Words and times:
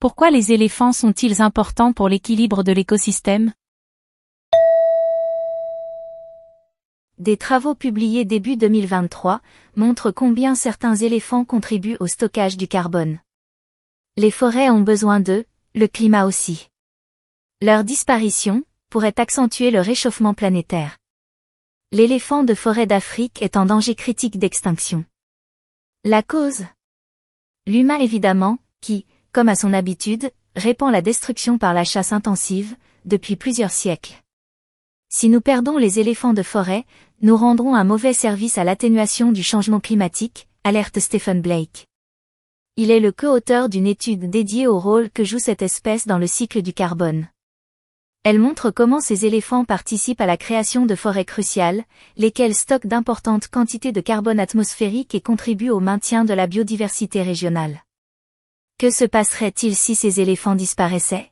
Pourquoi 0.00 0.30
les 0.30 0.50
éléphants 0.50 0.94
sont-ils 0.94 1.42
importants 1.42 1.92
pour 1.92 2.08
l'équilibre 2.08 2.62
de 2.62 2.72
l'écosystème? 2.72 3.52
Des 7.18 7.36
travaux 7.36 7.74
publiés 7.74 8.24
début 8.24 8.56
2023 8.56 9.42
montrent 9.76 10.10
combien 10.10 10.54
certains 10.54 10.96
éléphants 10.96 11.44
contribuent 11.44 11.98
au 12.00 12.06
stockage 12.06 12.56
du 12.56 12.66
carbone. 12.66 13.18
Les 14.16 14.30
forêts 14.30 14.70
ont 14.70 14.80
besoin 14.80 15.20
d'eux, 15.20 15.44
le 15.74 15.86
climat 15.86 16.24
aussi. 16.24 16.70
Leur 17.60 17.84
disparition 17.84 18.64
pourrait 18.88 19.20
accentuer 19.20 19.70
le 19.70 19.82
réchauffement 19.82 20.32
planétaire. 20.32 20.96
L'éléphant 21.92 22.42
de 22.42 22.54
forêt 22.54 22.86
d'Afrique 22.86 23.42
est 23.42 23.58
en 23.58 23.66
danger 23.66 23.94
critique 23.94 24.38
d'extinction. 24.38 25.04
La 26.04 26.22
cause? 26.22 26.64
L'humain 27.66 27.98
évidemment, 27.98 28.56
qui, 28.80 29.04
comme 29.32 29.48
à 29.48 29.54
son 29.54 29.72
habitude, 29.72 30.30
répand 30.56 30.92
la 30.92 31.02
destruction 31.02 31.58
par 31.58 31.74
la 31.74 31.84
chasse 31.84 32.12
intensive, 32.12 32.76
depuis 33.04 33.36
plusieurs 33.36 33.70
siècles. 33.70 34.14
Si 35.08 35.28
nous 35.28 35.40
perdons 35.40 35.76
les 35.76 35.98
éléphants 35.98 36.32
de 36.32 36.42
forêt, 36.42 36.84
nous 37.22 37.36
rendrons 37.36 37.74
un 37.74 37.84
mauvais 37.84 38.12
service 38.12 38.58
à 38.58 38.64
l'atténuation 38.64 39.32
du 39.32 39.42
changement 39.42 39.80
climatique, 39.80 40.48
alerte 40.64 41.00
Stephen 41.00 41.40
Blake. 41.40 41.86
Il 42.76 42.90
est 42.90 43.00
le 43.00 43.12
co-auteur 43.12 43.68
d'une 43.68 43.86
étude 43.86 44.30
dédiée 44.30 44.66
au 44.66 44.78
rôle 44.78 45.10
que 45.10 45.24
joue 45.24 45.38
cette 45.38 45.62
espèce 45.62 46.06
dans 46.06 46.18
le 46.18 46.26
cycle 46.26 46.62
du 46.62 46.72
carbone. 46.72 47.26
Elle 48.22 48.38
montre 48.38 48.70
comment 48.70 49.00
ces 49.00 49.26
éléphants 49.26 49.64
participent 49.64 50.20
à 50.20 50.26
la 50.26 50.36
création 50.36 50.86
de 50.86 50.94
forêts 50.94 51.24
cruciales, 51.24 51.84
lesquelles 52.16 52.54
stockent 52.54 52.86
d'importantes 52.86 53.48
quantités 53.48 53.92
de 53.92 54.00
carbone 54.00 54.38
atmosphérique 54.38 55.14
et 55.14 55.20
contribuent 55.20 55.70
au 55.70 55.80
maintien 55.80 56.24
de 56.24 56.34
la 56.34 56.46
biodiversité 56.46 57.22
régionale. 57.22 57.82
Que 58.80 58.88
se 58.88 59.04
passerait-il 59.04 59.76
si 59.76 59.94
ces 59.94 60.22
éléphants 60.22 60.54
disparaissaient? 60.54 61.30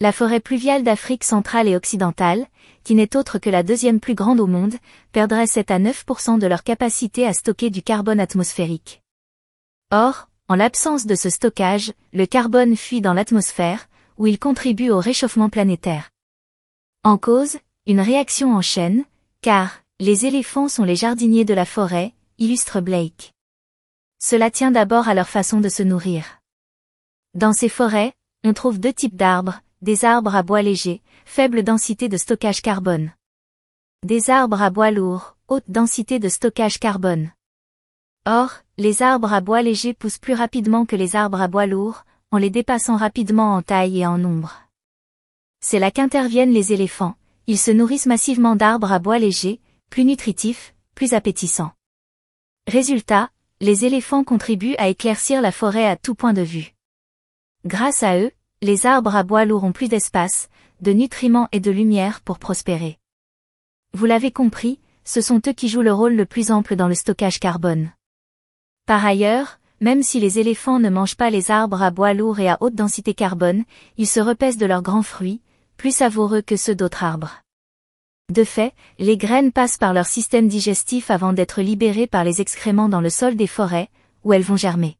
La 0.00 0.10
forêt 0.10 0.40
pluviale 0.40 0.84
d'Afrique 0.84 1.22
centrale 1.22 1.68
et 1.68 1.76
occidentale, 1.76 2.46
qui 2.82 2.94
n'est 2.94 3.14
autre 3.14 3.38
que 3.38 3.50
la 3.50 3.62
deuxième 3.62 4.00
plus 4.00 4.14
grande 4.14 4.40
au 4.40 4.46
monde, 4.46 4.76
perdrait 5.12 5.46
7 5.46 5.70
à 5.70 5.78
9% 5.78 6.38
de 6.38 6.46
leur 6.46 6.64
capacité 6.64 7.26
à 7.26 7.34
stocker 7.34 7.68
du 7.68 7.82
carbone 7.82 8.20
atmosphérique. 8.20 9.02
Or, 9.90 10.30
en 10.48 10.54
l'absence 10.54 11.04
de 11.04 11.14
ce 11.14 11.28
stockage, 11.28 11.92
le 12.14 12.24
carbone 12.24 12.74
fuit 12.74 13.02
dans 13.02 13.12
l'atmosphère, 13.12 13.86
où 14.16 14.26
il 14.26 14.38
contribue 14.38 14.88
au 14.88 14.98
réchauffement 14.98 15.50
planétaire. 15.50 16.08
En 17.04 17.18
cause, 17.18 17.58
une 17.86 18.00
réaction 18.00 18.54
en 18.54 18.62
chaîne, 18.62 19.04
car, 19.42 19.82
les 20.00 20.24
éléphants 20.24 20.70
sont 20.70 20.84
les 20.84 20.96
jardiniers 20.96 21.44
de 21.44 21.52
la 21.52 21.66
forêt, 21.66 22.14
illustre 22.38 22.80
Blake. 22.80 23.34
Cela 24.18 24.50
tient 24.50 24.70
d'abord 24.70 25.06
à 25.06 25.12
leur 25.12 25.28
façon 25.28 25.60
de 25.60 25.68
se 25.68 25.82
nourrir. 25.82 26.40
Dans 27.36 27.52
ces 27.52 27.68
forêts, 27.68 28.14
on 28.44 28.54
trouve 28.54 28.80
deux 28.80 28.94
types 28.94 29.14
d'arbres, 29.14 29.60
des 29.82 30.06
arbres 30.06 30.34
à 30.34 30.42
bois 30.42 30.62
léger, 30.62 31.02
faible 31.26 31.62
densité 31.62 32.08
de 32.08 32.16
stockage 32.16 32.62
carbone. 32.62 33.12
Des 34.06 34.30
arbres 34.30 34.62
à 34.62 34.70
bois 34.70 34.90
lourd, 34.90 35.36
haute 35.46 35.68
densité 35.68 36.18
de 36.18 36.30
stockage 36.30 36.78
carbone. 36.78 37.30
Or, 38.24 38.52
les 38.78 39.02
arbres 39.02 39.34
à 39.34 39.42
bois 39.42 39.60
léger 39.60 39.92
poussent 39.92 40.16
plus 40.16 40.32
rapidement 40.32 40.86
que 40.86 40.96
les 40.96 41.14
arbres 41.14 41.42
à 41.42 41.46
bois 41.46 41.66
lourds, 41.66 42.06
en 42.30 42.38
les 42.38 42.48
dépassant 42.48 42.96
rapidement 42.96 43.54
en 43.54 43.60
taille 43.60 44.00
et 44.00 44.06
en 44.06 44.16
nombre. 44.16 44.62
C'est 45.60 45.78
là 45.78 45.90
qu'interviennent 45.90 46.54
les 46.54 46.72
éléphants, 46.72 47.16
ils 47.46 47.58
se 47.58 47.70
nourrissent 47.70 48.06
massivement 48.06 48.56
d'arbres 48.56 48.92
à 48.92 48.98
bois 48.98 49.18
léger, 49.18 49.60
plus 49.90 50.06
nutritifs, 50.06 50.74
plus 50.94 51.12
appétissants. 51.12 51.72
Résultat, 52.66 53.28
les 53.60 53.84
éléphants 53.84 54.24
contribuent 54.24 54.76
à 54.78 54.88
éclaircir 54.88 55.42
la 55.42 55.52
forêt 55.52 55.86
à 55.86 55.96
tout 55.96 56.14
point 56.14 56.32
de 56.32 56.40
vue. 56.40 56.75
Grâce 57.66 58.04
à 58.04 58.16
eux, 58.20 58.30
les 58.62 58.86
arbres 58.86 59.16
à 59.16 59.24
bois 59.24 59.44
lourds 59.44 59.64
ont 59.64 59.72
plus 59.72 59.88
d'espace, 59.88 60.48
de 60.80 60.92
nutriments 60.92 61.48
et 61.50 61.58
de 61.58 61.72
lumière 61.72 62.20
pour 62.20 62.38
prospérer. 62.38 62.96
Vous 63.92 64.06
l'avez 64.06 64.30
compris, 64.30 64.78
ce 65.02 65.20
sont 65.20 65.42
eux 65.48 65.52
qui 65.52 65.68
jouent 65.68 65.82
le 65.82 65.92
rôle 65.92 66.14
le 66.14 66.26
plus 66.26 66.52
ample 66.52 66.76
dans 66.76 66.86
le 66.86 66.94
stockage 66.94 67.40
carbone. 67.40 67.90
Par 68.86 69.04
ailleurs, 69.04 69.58
même 69.80 70.04
si 70.04 70.20
les 70.20 70.38
éléphants 70.38 70.78
ne 70.78 70.90
mangent 70.90 71.16
pas 71.16 71.28
les 71.28 71.50
arbres 71.50 71.82
à 71.82 71.90
bois 71.90 72.14
lourds 72.14 72.38
et 72.38 72.48
à 72.48 72.56
haute 72.60 72.76
densité 72.76 73.14
carbone, 73.14 73.64
ils 73.96 74.06
se 74.06 74.20
repaissent 74.20 74.58
de 74.58 74.66
leurs 74.66 74.82
grands 74.82 75.02
fruits, 75.02 75.40
plus 75.76 75.92
savoureux 75.92 76.42
que 76.42 76.56
ceux 76.56 76.76
d'autres 76.76 77.02
arbres. 77.02 77.42
De 78.32 78.44
fait, 78.44 78.74
les 79.00 79.16
graines 79.16 79.50
passent 79.50 79.76
par 79.76 79.92
leur 79.92 80.06
système 80.06 80.46
digestif 80.46 81.10
avant 81.10 81.32
d'être 81.32 81.62
libérées 81.62 82.06
par 82.06 82.22
les 82.22 82.40
excréments 82.40 82.88
dans 82.88 83.00
le 83.00 83.10
sol 83.10 83.34
des 83.34 83.48
forêts, 83.48 83.88
où 84.22 84.32
elles 84.32 84.42
vont 84.42 84.56
germer. 84.56 84.96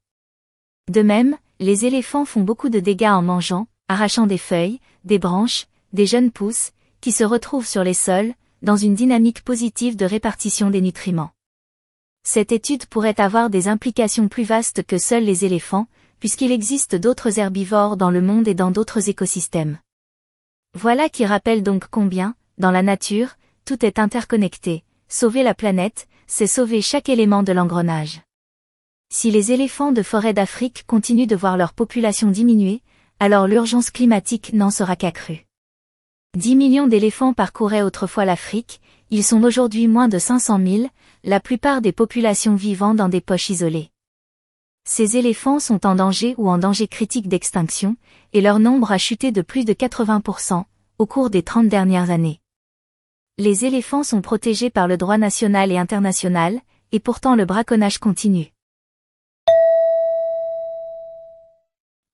De 0.88 1.02
même, 1.02 1.36
les 1.58 1.86
éléphants 1.86 2.24
font 2.24 2.42
beaucoup 2.42 2.68
de 2.68 2.80
dégâts 2.80 3.04
en 3.10 3.22
mangeant, 3.22 3.66
arrachant 3.88 4.26
des 4.26 4.38
feuilles, 4.38 4.80
des 5.04 5.18
branches, 5.18 5.66
des 5.92 6.06
jeunes 6.06 6.30
pousses, 6.30 6.72
qui 7.00 7.12
se 7.12 7.24
retrouvent 7.24 7.66
sur 7.66 7.84
les 7.84 7.94
sols, 7.94 8.34
dans 8.62 8.76
une 8.76 8.94
dynamique 8.94 9.42
positive 9.42 9.96
de 9.96 10.04
répartition 10.04 10.70
des 10.70 10.80
nutriments. 10.80 11.30
Cette 12.24 12.52
étude 12.52 12.86
pourrait 12.86 13.20
avoir 13.20 13.50
des 13.50 13.68
implications 13.68 14.28
plus 14.28 14.42
vastes 14.42 14.82
que 14.82 14.98
seuls 14.98 15.24
les 15.24 15.44
éléphants, 15.44 15.86
puisqu'il 16.18 16.50
existe 16.50 16.96
d'autres 16.96 17.38
herbivores 17.38 17.96
dans 17.96 18.10
le 18.10 18.20
monde 18.20 18.48
et 18.48 18.54
dans 18.54 18.70
d'autres 18.70 19.08
écosystèmes. 19.08 19.78
Voilà 20.74 21.08
qui 21.08 21.24
rappelle 21.24 21.62
donc 21.62 21.86
combien, 21.90 22.34
dans 22.58 22.70
la 22.70 22.82
nature, 22.82 23.36
tout 23.64 23.84
est 23.86 23.98
interconnecté. 23.98 24.84
Sauver 25.08 25.42
la 25.42 25.54
planète, 25.54 26.08
c'est 26.26 26.46
sauver 26.46 26.82
chaque 26.82 27.08
élément 27.08 27.42
de 27.42 27.52
l'engrenage. 27.52 28.25
Si 29.08 29.30
les 29.30 29.52
éléphants 29.52 29.92
de 29.92 30.02
forêt 30.02 30.34
d'Afrique 30.34 30.84
continuent 30.86 31.28
de 31.28 31.36
voir 31.36 31.56
leur 31.56 31.72
population 31.72 32.30
diminuer, 32.30 32.82
alors 33.20 33.46
l'urgence 33.46 33.90
climatique 33.90 34.52
n'en 34.52 34.70
sera 34.70 34.96
qu'accrue. 34.96 35.46
10 36.36 36.56
millions 36.56 36.86
d'éléphants 36.86 37.32
parcouraient 37.32 37.82
autrefois 37.82 38.24
l'Afrique, 38.24 38.80
ils 39.10 39.24
sont 39.24 39.42
aujourd'hui 39.44 39.86
moins 39.86 40.08
de 40.08 40.18
500 40.18 40.60
000, 40.66 40.88
la 41.24 41.40
plupart 41.40 41.80
des 41.80 41.92
populations 41.92 42.56
vivant 42.56 42.94
dans 42.94 43.08
des 43.08 43.20
poches 43.20 43.48
isolées. 43.48 43.90
Ces 44.84 45.16
éléphants 45.16 45.60
sont 45.60 45.86
en 45.86 45.94
danger 45.94 46.34
ou 46.36 46.50
en 46.50 46.58
danger 46.58 46.88
critique 46.88 47.28
d'extinction, 47.28 47.96
et 48.32 48.40
leur 48.40 48.58
nombre 48.58 48.92
a 48.92 48.98
chuté 48.98 49.32
de 49.32 49.42
plus 49.42 49.64
de 49.64 49.72
80% 49.72 50.64
au 50.98 51.06
cours 51.06 51.30
des 51.30 51.42
30 51.42 51.68
dernières 51.68 52.10
années. 52.10 52.40
Les 53.38 53.64
éléphants 53.64 54.02
sont 54.02 54.20
protégés 54.20 54.70
par 54.70 54.88
le 54.88 54.96
droit 54.96 55.18
national 55.18 55.70
et 55.70 55.78
international, 55.78 56.60
et 56.92 57.00
pourtant 57.00 57.34
le 57.34 57.44
braconnage 57.44 57.98
continue. 57.98 58.55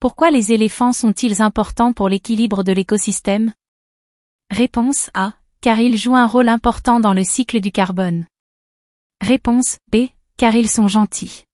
Pourquoi 0.03 0.31
les 0.31 0.51
éléphants 0.51 0.91
sont-ils 0.91 1.41
importants 1.41 1.93
pour 1.93 2.09
l'équilibre 2.09 2.63
de 2.63 2.73
l'écosystème? 2.73 3.53
Réponse 4.49 5.09
A. 5.13 5.31
Car 5.61 5.79
ils 5.79 5.97
jouent 5.97 6.17
un 6.17 6.27
rôle 6.27 6.49
important 6.49 6.99
dans 6.99 7.13
le 7.13 7.23
cycle 7.23 7.61
du 7.61 7.71
carbone. 7.71 8.25
Réponse 9.21 9.77
B. 9.93 10.07
Car 10.35 10.55
ils 10.55 10.67
sont 10.67 10.89
gentils. 10.89 11.45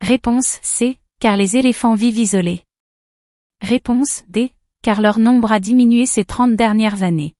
Réponse 0.00 0.58
C. 0.62 0.98
Car 1.20 1.36
les 1.36 1.56
éléphants 1.56 1.94
vivent 1.94 2.18
isolés. 2.18 2.64
Réponse 3.60 4.24
D. 4.26 4.52
Car 4.82 5.00
leur 5.00 5.20
nombre 5.20 5.52
a 5.52 5.60
diminué 5.60 6.04
ces 6.04 6.24
30 6.24 6.56
dernières 6.56 7.04
années. 7.04 7.36